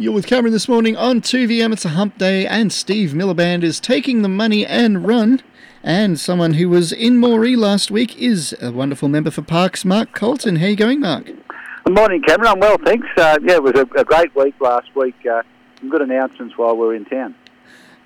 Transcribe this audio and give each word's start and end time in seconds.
You're 0.00 0.12
with 0.12 0.28
Cameron 0.28 0.52
this 0.52 0.68
morning 0.68 0.96
on 0.96 1.20
2VM. 1.20 1.72
It's 1.72 1.84
a 1.84 1.88
hump 1.88 2.18
day, 2.18 2.46
and 2.46 2.72
Steve 2.72 3.10
Miliband 3.10 3.64
is 3.64 3.80
taking 3.80 4.22
the 4.22 4.28
money 4.28 4.64
and 4.64 5.04
run. 5.04 5.42
And 5.82 6.20
someone 6.20 6.54
who 6.54 6.68
was 6.68 6.92
in 6.92 7.20
Moree 7.20 7.56
last 7.56 7.90
week 7.90 8.16
is 8.16 8.54
a 8.62 8.70
wonderful 8.70 9.08
member 9.08 9.32
for 9.32 9.42
Parkes, 9.42 9.84
Mark 9.84 10.12
Coulton. 10.12 10.54
How 10.54 10.66
are 10.66 10.68
you 10.68 10.76
going, 10.76 11.00
Mark? 11.00 11.24
Good 11.26 11.96
morning, 11.96 12.22
Cameron. 12.22 12.46
I'm 12.46 12.60
well, 12.60 12.76
thanks. 12.84 13.08
Uh, 13.16 13.40
yeah, 13.42 13.54
it 13.54 13.62
was 13.64 13.74
a, 13.74 13.86
a, 13.98 14.04
great 14.04 14.32
week 14.36 14.54
last 14.60 14.94
week. 14.94 15.16
Uh, 15.28 15.42
some 15.80 15.90
good 15.90 16.02
announcements 16.02 16.56
while 16.56 16.76
we 16.76 16.86
were 16.86 16.94
in 16.94 17.04
town. 17.04 17.34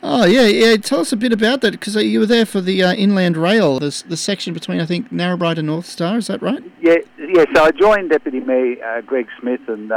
Oh 0.03 0.25
yeah, 0.25 0.47
yeah. 0.47 0.77
Tell 0.79 1.01
us 1.01 1.13
a 1.13 1.17
bit 1.17 1.31
about 1.31 1.61
that 1.61 1.73
because 1.73 1.95
uh, 1.95 2.01
you 2.01 2.21
were 2.21 2.27
there 2.27 2.47
for 2.47 2.63
the 2.63 2.83
uh, 2.83 2.95
Inland 2.95 3.37
Rail, 3.37 3.79
the, 3.79 4.03
the 4.09 4.17
section 4.17 4.55
between 4.55 4.81
I 4.81 4.87
think 4.87 5.11
Narrabri 5.11 5.59
and 5.59 5.67
North 5.67 5.87
Star. 5.87 6.17
Is 6.17 6.29
that 6.29 6.41
right? 6.41 6.63
Yeah, 6.81 6.97
yeah. 7.19 7.45
So 7.55 7.65
I 7.65 7.71
joined 7.71 8.09
Deputy 8.09 8.41
Mayor 8.41 8.83
uh, 8.83 9.03
Greg 9.03 9.29
Smith 9.39 9.61
and 9.69 9.93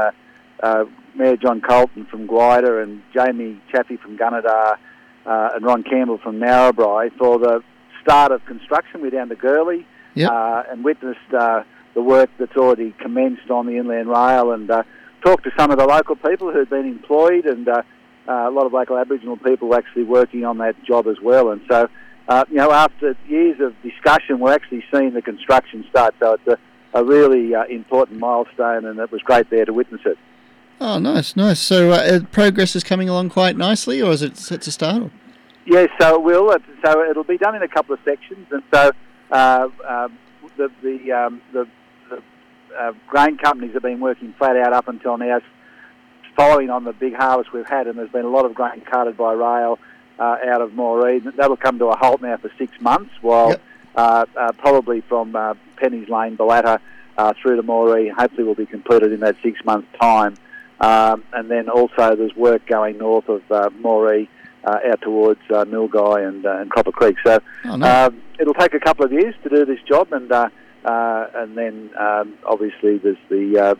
uh, 0.61 0.65
uh, 0.65 0.85
Mayor 1.15 1.37
John 1.37 1.61
Coulton 1.61 2.05
from 2.05 2.27
Gwydir 2.27 2.83
and 2.83 3.01
Jamie 3.13 3.61
Chaffey 3.71 3.97
from 3.97 4.17
Gunnedah 4.17 4.77
uh, 5.25 5.49
and 5.55 5.65
Ron 5.65 5.83
Campbell 5.83 6.17
from 6.17 6.39
Narrabri 6.39 7.11
for 7.17 7.39
the 7.39 7.63
start 8.01 8.31
of 8.31 8.45
construction. 8.45 9.01
We're 9.01 9.11
down 9.11 9.29
to 9.29 9.35
Gurley 9.35 9.85
yep. 10.13 10.31
and 10.69 10.83
witnessed 10.83 11.19
the 11.31 11.65
work 11.95 12.29
that's 12.37 12.57
already 12.57 12.93
commenced 12.99 13.49
on 13.49 13.65
the 13.65 13.77
Inland 13.77 14.09
Rail 14.09 14.51
and 14.51 14.69
talked 15.23 15.45
to 15.45 15.51
some 15.57 15.71
of 15.71 15.77
the 15.77 15.85
local 15.85 16.15
people 16.15 16.51
who'd 16.51 16.69
been 16.69 16.85
employed 16.85 17.45
and 17.45 17.67
uh, 17.67 17.81
a 18.27 18.51
lot 18.51 18.65
of 18.65 18.73
local 18.73 18.97
Aboriginal 18.97 19.37
people 19.37 19.75
actually 19.75 20.03
working 20.03 20.45
on 20.45 20.57
that 20.59 20.75
job 20.83 21.07
as 21.07 21.17
well. 21.21 21.51
And 21.51 21.61
so, 21.69 21.87
uh, 22.27 22.45
you 22.49 22.57
know, 22.57 22.71
after 22.71 23.15
years 23.27 23.59
of 23.59 23.73
discussion, 23.81 24.39
we're 24.39 24.53
actually 24.53 24.83
seeing 24.93 25.13
the 25.13 25.21
construction 25.21 25.85
start. 25.89 26.15
So 26.19 26.33
it's 26.33 26.47
a, 26.47 26.57
a 26.99 27.03
really 27.03 27.53
uh, 27.53 27.65
important 27.65 28.19
milestone, 28.19 28.85
and 28.85 28.99
it 28.99 29.11
was 29.11 29.21
great 29.21 29.49
there 29.49 29.65
to 29.65 29.73
witness 29.73 30.01
it. 30.05 30.17
Oh, 30.79 30.99
nice, 30.99 31.35
nice. 31.35 31.59
So 31.59 31.91
uh, 31.91 32.21
progress 32.31 32.75
is 32.75 32.83
coming 32.83 33.09
along 33.09 33.29
quite 33.29 33.57
nicely, 33.57 34.01
or 34.01 34.11
is 34.11 34.21
it 34.21 34.37
set 34.37 34.61
to 34.63 34.71
start? 34.71 35.11
Yes, 35.65 35.89
so 35.99 36.15
it 36.15 36.21
will. 36.21 36.55
So 36.83 37.03
it'll 37.09 37.23
be 37.23 37.37
done 37.37 37.55
in 37.55 37.63
a 37.63 37.67
couple 37.67 37.93
of 37.93 37.99
sections, 38.03 38.47
and 38.51 38.61
so 38.73 38.91
uh, 39.31 39.69
um, 39.87 40.17
the 40.57 40.69
the, 40.83 41.11
um, 41.11 41.41
the, 41.53 41.67
the 42.09 42.21
uh, 42.77 42.91
grain 43.07 43.37
companies 43.37 43.73
have 43.73 43.83
been 43.83 43.99
working 43.99 44.33
flat 44.37 44.57
out 44.57 44.73
up 44.73 44.87
until 44.87 45.17
now 45.17 45.39
following 46.35 46.69
on 46.69 46.83
the 46.83 46.93
big 46.93 47.15
harvest 47.15 47.53
we've 47.53 47.67
had, 47.67 47.87
and 47.87 47.97
there's 47.97 48.11
been 48.11 48.25
a 48.25 48.29
lot 48.29 48.45
of 48.45 48.53
grain 48.53 48.81
carted 48.81 49.17
by 49.17 49.33
rail 49.33 49.79
uh, 50.19 50.37
out 50.45 50.61
of 50.61 50.71
Moree. 50.71 51.23
That'll 51.35 51.57
come 51.57 51.79
to 51.79 51.85
a 51.85 51.97
halt 51.97 52.21
now 52.21 52.37
for 52.37 52.51
six 52.57 52.79
months, 52.81 53.11
while 53.21 53.49
yep. 53.49 53.61
uh, 53.95 54.25
uh, 54.37 54.51
probably 54.53 55.01
from 55.01 55.35
uh, 55.35 55.55
Penny's 55.77 56.09
Lane, 56.09 56.37
Bellata, 56.37 56.79
uh, 57.17 57.33
through 57.41 57.55
to 57.55 57.63
Moree, 57.63 58.11
hopefully 58.11 58.43
will 58.43 58.55
be 58.55 58.65
completed 58.65 59.11
in 59.13 59.21
that 59.21 59.37
six 59.41 59.63
month 59.63 59.85
time. 59.99 60.35
Um, 60.79 61.23
and 61.33 61.49
then 61.49 61.69
also 61.69 62.15
there's 62.15 62.35
work 62.35 62.67
going 62.67 62.97
north 62.97 63.29
of 63.29 63.41
uh, 63.49 63.69
Moree 63.81 64.27
out 64.65 64.99
towards 65.01 65.39
uh, 65.49 65.63
Milgai 65.65 66.27
and, 66.27 66.43
and 66.45 66.71
Croppa 66.71 66.91
Creek. 66.91 67.15
So 67.23 67.39
oh, 67.65 67.81
um, 67.81 68.21
it'll 68.39 68.53
take 68.55 68.73
a 68.73 68.79
couple 68.79 69.05
of 69.05 69.11
years 69.11 69.35
to 69.43 69.49
do 69.49 69.65
this 69.65 69.79
job, 69.87 70.11
and 70.11 70.31
and 70.31 71.57
then 71.57 71.91
um, 71.97 72.37
obviously 72.45 72.97
there's 72.97 73.17
the 73.29 73.77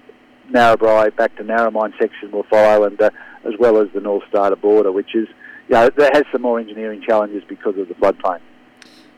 Narrabri 0.51 1.15
back 1.15 1.35
to 1.37 1.43
Narromine 1.43 1.93
section 1.99 2.31
will 2.31 2.43
follow, 2.43 2.85
and 2.85 2.99
uh, 3.01 3.09
as 3.45 3.53
well 3.59 3.77
as 3.77 3.87
the 3.93 4.01
North 4.01 4.23
Star 4.29 4.55
border, 4.55 4.91
which 4.91 5.15
is, 5.15 5.27
you 5.67 5.75
know, 5.75 5.89
that 5.97 6.15
has 6.15 6.23
some 6.31 6.41
more 6.41 6.59
engineering 6.59 7.01
challenges 7.01 7.43
because 7.47 7.77
of 7.77 7.87
the 7.87 7.95
floodplain. 7.95 8.39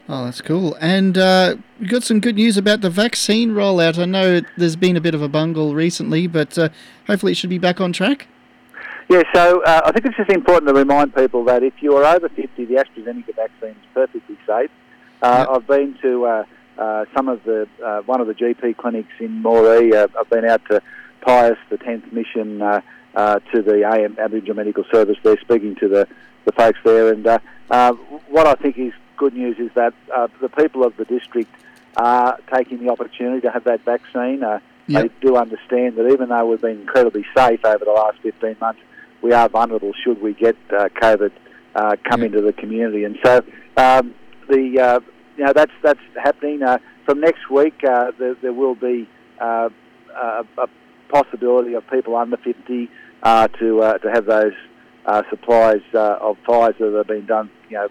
Oh, 0.10 0.26
that's 0.26 0.42
cool. 0.42 0.76
And 0.80 1.18
uh, 1.18 1.58
we 1.80 1.88
got 1.88 2.04
some 2.04 2.20
good 2.22 2.36
news 2.36 2.56
about 2.56 2.82
the 2.82 2.90
vaccine 2.90 3.52
rollout. 3.52 4.00
I 4.00 4.06
know 4.06 4.42
there's 4.58 4.78
been 4.78 4.96
a 4.96 5.02
bit 5.02 5.14
of 5.14 5.22
a 5.22 5.28
bungle 5.28 5.76
recently, 5.76 6.28
but 6.28 6.58
uh, 6.58 6.70
hopefully 7.08 7.34
it 7.34 7.36
should 7.36 7.50
be 7.50 7.58
back 7.58 7.82
on 7.82 7.92
track. 7.92 8.28
Yeah, 9.10 9.24
so 9.34 9.64
uh, 9.64 9.82
I 9.86 9.92
think 9.92 10.06
it's 10.06 10.18
just 10.18 10.30
important 10.30 10.68
to 10.70 10.74
remind 10.74 11.14
people 11.14 11.44
that 11.46 11.64
if 11.64 11.74
you 11.82 11.96
are 11.98 12.16
over 12.16 12.30
50, 12.30 12.66
the 12.66 12.76
AstraZeneca 12.76 13.36
vaccine 13.36 13.72
is 13.72 13.88
perfectly 13.94 14.38
safe. 14.46 14.70
Uh, 15.22 15.46
yep. 15.46 15.50
I've 15.50 15.68
been 15.68 15.98
to 16.02 16.26
uh, 16.26 16.44
uh, 16.78 17.06
some 17.16 17.28
of 17.28 17.44
the 17.44 17.68
one 18.06 18.22
of 18.22 18.28
the 18.28 18.34
GP 18.34 18.78
clinics 18.78 19.14
in 19.20 19.42
Moree. 19.42 19.94
I've 19.94 20.30
been 20.30 20.46
out 20.46 20.62
to 20.70 20.82
Pius, 21.22 21.58
the 21.70 21.78
10th 21.78 22.12
mission 22.14 22.62
uh, 22.62 22.82
uh, 23.16 23.40
to 23.54 23.62
the 23.62 23.84
AM 23.84 24.18
Aboriginal 24.20 24.56
Medical 24.56 24.86
Service 24.94 25.18
They're 25.24 25.40
speaking 25.42 25.76
to 25.76 25.88
the, 25.88 26.08
the 26.46 26.52
folks 26.54 26.80
there. 26.86 27.12
And 27.12 27.28
uh, 27.28 27.40
uh, 27.70 27.94
what 28.30 28.48
I 28.48 28.56
think 28.56 28.78
is 28.78 28.94
good 29.18 29.34
news 29.34 29.58
is 29.60 29.72
that 29.76 29.94
uh, 30.16 30.28
the 30.42 30.50
people 30.50 30.86
of 30.86 30.96
the 30.98 31.06
district 31.06 31.54
are 31.96 32.40
taking 32.54 32.84
the 32.84 32.90
opportunity 32.90 33.42
to 33.42 33.52
have 33.52 33.64
that 33.66 33.84
vaccine. 33.84 34.44
Uh, 34.44 34.60
yep. 34.88 35.04
They 35.04 35.28
do 35.28 35.36
understand 35.36 35.96
that 35.96 36.08
even 36.12 36.30
though 36.30 36.46
we've 36.46 36.62
been 36.62 36.82
incredibly 36.82 37.26
safe 37.36 37.66
over 37.66 37.84
the 37.84 37.92
last 37.92 38.20
15 38.22 38.58
months, 38.62 38.82
we 39.22 39.34
are 39.34 39.50
vulnerable 39.50 39.92
should 40.04 40.22
we 40.22 40.34
get 40.34 40.56
uh, 40.70 40.90
COVID 41.02 41.32
uh, 41.76 41.96
come 42.04 42.22
yep. 42.22 42.28
into 42.28 42.42
the 42.42 42.54
community. 42.54 43.04
And 43.04 43.18
so 43.24 43.44
um, 43.78 44.14
the 44.48 44.80
uh, 44.80 45.00
you 45.38 45.46
know 45.46 45.54
that's 45.54 45.72
that's 45.82 46.00
happening. 46.16 46.64
Uh, 46.64 46.78
from 47.06 47.20
next 47.20 47.50
week, 47.50 47.84
uh, 47.84 48.12
there, 48.20 48.36
there 48.36 48.54
will 48.54 48.76
be 48.76 49.08
uh, 49.40 49.70
a, 50.16 50.46
a 50.58 50.68
possibility 51.10 51.74
of 51.74 51.88
people 51.90 52.16
under 52.16 52.38
50 52.38 52.90
uh, 53.24 53.48
to 53.60 53.82
uh, 53.82 53.98
to 54.00 54.12
have 54.12 54.26
those 54.26 54.54
uh, 55.06 55.24
supplies 55.30 55.82
uh, 55.94 56.18
of 56.20 56.38
Pfizer 56.48 56.92
that 56.92 56.98
have 56.98 57.08
been 57.08 57.26
done, 57.26 57.50
you 57.70 57.78
know, 57.78 57.88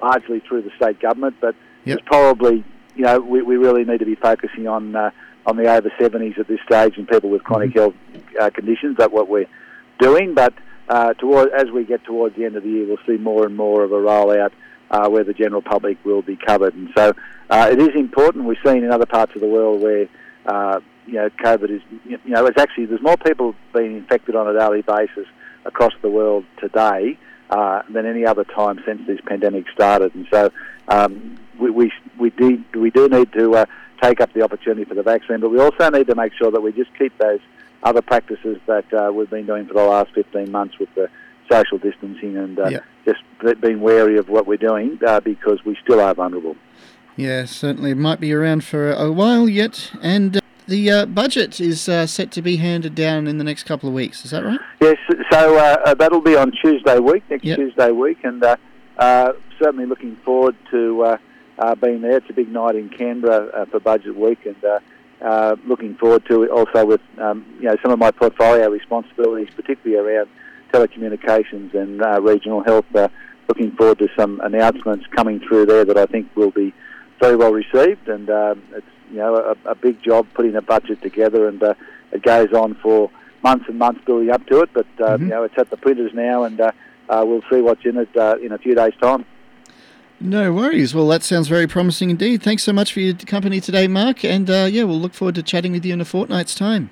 largely 0.00 0.40
through 0.40 0.62
the 0.62 0.70
state 0.76 1.00
government. 1.00 1.36
But 1.40 1.54
yep. 1.84 1.98
it's 1.98 2.06
probably, 2.06 2.64
you 2.94 3.04
know, 3.04 3.20
we, 3.20 3.42
we 3.42 3.56
really 3.56 3.84
need 3.84 3.98
to 3.98 4.06
be 4.06 4.14
focusing 4.14 4.66
on 4.66 4.94
uh, 4.94 5.10
on 5.44 5.56
the 5.56 5.66
over 5.66 5.90
70s 5.98 6.38
at 6.38 6.46
this 6.46 6.60
stage 6.64 6.96
and 6.96 7.08
people 7.08 7.28
with 7.28 7.42
chronic 7.42 7.70
mm-hmm. 7.70 7.78
health 7.78 7.94
uh, 8.40 8.50
conditions. 8.50 8.96
That's 8.96 9.12
what 9.12 9.28
we're 9.28 9.48
doing. 9.98 10.34
But 10.34 10.54
toward, 11.18 11.50
as 11.52 11.70
we 11.70 11.84
get 11.84 12.04
towards 12.04 12.36
the 12.36 12.44
end 12.44 12.56
of 12.56 12.62
the 12.62 12.68
year, 12.68 12.86
we'll 12.86 12.98
see 13.06 13.20
more 13.20 13.44
and 13.44 13.56
more 13.56 13.82
of 13.82 13.92
a 13.92 13.96
rollout. 13.96 14.52
Uh, 14.90 15.08
where 15.08 15.24
the 15.24 15.32
general 15.32 15.62
public 15.62 15.96
will 16.04 16.20
be 16.20 16.36
covered. 16.36 16.74
And 16.74 16.90
so 16.94 17.14
uh, 17.48 17.70
it 17.72 17.80
is 17.80 17.94
important. 17.94 18.44
We've 18.44 18.58
seen 18.62 18.84
in 18.84 18.92
other 18.92 19.06
parts 19.06 19.34
of 19.34 19.40
the 19.40 19.46
world 19.46 19.80
where 19.80 20.06
uh, 20.44 20.80
you 21.06 21.14
know, 21.14 21.30
COVID 21.30 21.70
is, 21.70 21.82
you 22.04 22.18
know, 22.26 22.46
it's 22.46 22.58
actually, 22.58 22.86
there's 22.86 23.02
more 23.02 23.16
people 23.16 23.54
being 23.74 23.96
infected 23.96 24.36
on 24.36 24.48
a 24.48 24.58
daily 24.58 24.82
basis 24.82 25.26
across 25.64 25.92
the 26.02 26.08
world 26.08 26.44
today 26.58 27.18
uh, 27.52 27.82
than 27.90 28.06
any 28.06 28.24
other 28.24 28.44
time 28.44 28.82
since 28.86 29.06
this 29.06 29.20
pandemic 29.26 29.66
started. 29.74 30.14
And 30.14 30.26
so 30.32 30.50
um, 30.88 31.38
we, 31.60 31.70
we, 31.70 31.92
we, 32.18 32.30
do, 32.30 32.64
we 32.74 32.90
do 32.90 33.08
need 33.08 33.30
to 33.34 33.54
uh, 33.54 33.66
take 34.00 34.22
up 34.22 34.32
the 34.32 34.42
opportunity 34.42 34.84
for 34.84 34.94
the 34.94 35.02
vaccine, 35.02 35.40
but 35.40 35.50
we 35.50 35.60
also 35.60 35.90
need 35.90 36.06
to 36.06 36.14
make 36.14 36.32
sure 36.32 36.50
that 36.50 36.62
we 36.62 36.72
just 36.72 36.90
keep 36.98 37.16
those 37.18 37.40
other 37.82 38.00
practices 38.00 38.56
that 38.66 38.90
uh, 38.94 39.12
we've 39.12 39.28
been 39.28 39.44
doing 39.44 39.66
for 39.66 39.74
the 39.74 39.84
last 39.84 40.12
15 40.14 40.50
months 40.50 40.78
with 40.78 40.88
the 40.94 41.10
social 41.50 41.76
distancing 41.76 42.38
and 42.38 42.58
uh, 42.58 42.68
yep. 42.68 42.84
just 43.04 43.60
being 43.60 43.82
wary 43.82 44.16
of 44.16 44.30
what 44.30 44.46
we're 44.46 44.56
doing 44.56 44.98
uh, 45.06 45.20
because 45.20 45.62
we 45.66 45.76
still 45.82 46.00
are 46.00 46.14
vulnerable. 46.14 46.56
Yeah, 47.16 47.44
certainly. 47.44 47.90
It 47.90 47.98
might 47.98 48.20
be 48.20 48.32
around 48.32 48.64
for 48.64 48.90
a 48.90 49.12
while 49.12 49.46
yet. 49.46 49.92
And 50.00 50.40
the 50.66 50.90
uh, 50.90 51.06
budget 51.06 51.60
is 51.60 51.88
uh, 51.88 52.06
set 52.06 52.30
to 52.32 52.42
be 52.42 52.56
handed 52.56 52.94
down 52.94 53.26
in 53.26 53.38
the 53.38 53.44
next 53.44 53.64
couple 53.64 53.88
of 53.88 53.94
weeks. 53.94 54.24
Is 54.24 54.30
that 54.30 54.44
right? 54.44 54.60
Yes. 54.80 54.96
So 55.30 55.56
uh, 55.56 55.76
uh 55.84 55.94
that'll 55.94 56.20
be 56.20 56.36
on 56.36 56.52
Tuesday 56.52 56.98
week, 56.98 57.24
next 57.30 57.44
yep. 57.44 57.58
Tuesday 57.58 57.90
week, 57.90 58.18
and 58.24 58.42
uh, 58.42 58.56
uh, 58.98 59.32
certainly 59.58 59.86
looking 59.86 60.16
forward 60.24 60.56
to 60.70 61.18
being 61.80 62.02
there. 62.02 62.18
It's 62.18 62.30
a 62.30 62.32
big 62.32 62.48
night 62.48 62.76
in 62.76 62.88
Canberra 62.88 63.66
for 63.70 63.80
budget 63.80 64.16
week, 64.16 64.46
and 64.46 65.60
looking 65.66 65.96
forward 65.96 66.24
to 66.26 66.42
it 66.44 66.50
also 66.50 66.84
with 66.86 67.00
um, 67.18 67.44
you 67.58 67.68
know 67.68 67.76
some 67.82 67.92
of 67.92 67.98
my 67.98 68.10
portfolio 68.10 68.68
responsibilities, 68.68 69.48
particularly 69.54 69.96
around 69.96 70.28
telecommunications 70.72 71.74
and 71.74 72.00
regional 72.24 72.62
health. 72.62 72.86
looking 73.48 73.72
forward 73.72 73.98
to 73.98 74.08
some 74.16 74.40
announcements 74.40 75.06
coming 75.14 75.40
through 75.40 75.66
there 75.66 75.84
that 75.84 75.98
I 75.98 76.06
think 76.06 76.34
will 76.36 76.50
be 76.50 76.72
very 77.20 77.36
well 77.36 77.52
received, 77.52 78.08
and 78.08 78.28
um, 78.30 78.62
it's 78.72 78.86
you 79.12 79.18
know, 79.18 79.36
a, 79.36 79.70
a, 79.70 79.74
big 79.74 80.02
job 80.02 80.26
putting 80.34 80.56
a 80.56 80.62
budget 80.62 81.02
together, 81.02 81.46
and 81.46 81.62
uh, 81.62 81.74
it 82.12 82.22
goes 82.22 82.52
on 82.52 82.74
for 82.76 83.10
months 83.42 83.66
and 83.68 83.78
months 83.78 84.04
building 84.04 84.30
up 84.30 84.46
to 84.46 84.60
it. 84.60 84.70
But 84.72 84.86
uh, 84.98 85.16
mm-hmm. 85.16 85.24
you 85.24 85.30
know, 85.30 85.42
it's 85.44 85.58
at 85.58 85.70
the 85.70 85.76
printers 85.76 86.12
now, 86.14 86.44
and 86.44 86.60
uh, 86.60 86.72
uh 87.08 87.24
we'll 87.26 87.42
see 87.50 87.60
what's 87.60 87.84
in 87.84 87.98
it 87.98 88.16
uh, 88.16 88.36
in 88.42 88.52
a 88.52 88.58
few 88.58 88.74
days' 88.74 88.94
time. 89.00 89.24
No 90.20 90.52
worries. 90.52 90.94
Well, 90.94 91.08
that 91.08 91.24
sounds 91.24 91.48
very 91.48 91.66
promising 91.66 92.10
indeed. 92.10 92.42
Thanks 92.42 92.62
so 92.62 92.72
much 92.72 92.92
for 92.92 93.00
your 93.00 93.14
company 93.14 93.60
today, 93.60 93.88
Mark. 93.88 94.24
And 94.24 94.48
uh, 94.48 94.68
yeah, 94.70 94.84
we'll 94.84 95.00
look 95.00 95.14
forward 95.14 95.34
to 95.34 95.42
chatting 95.42 95.72
with 95.72 95.84
you 95.84 95.92
in 95.92 96.00
a 96.00 96.04
fortnight's 96.04 96.54
time. 96.54 96.90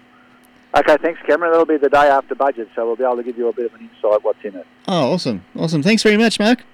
Okay, 0.77 0.97
thanks, 1.01 1.21
Cameron. 1.27 1.53
That'll 1.53 1.67
be 1.67 1.77
the 1.77 1.89
day 1.89 2.09
after 2.09 2.35
budget, 2.35 2.69
so 2.75 2.87
we'll 2.87 2.97
be 2.97 3.05
able 3.05 3.17
to 3.17 3.23
give 3.23 3.39
you 3.39 3.49
a 3.49 3.53
bit 3.53 3.67
of 3.67 3.75
an 3.75 3.89
insight 3.89 4.25
what's 4.25 4.45
in 4.45 4.55
it. 4.57 4.67
Oh, 4.89 5.13
awesome. 5.13 5.45
Awesome. 5.57 5.83
Thanks 5.83 6.03
very 6.03 6.17
much, 6.17 6.39
Mark. 6.39 6.65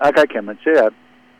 Okay, 0.00 0.26
Cameron. 0.26 0.58
See 0.64 0.70
you. 0.70 0.90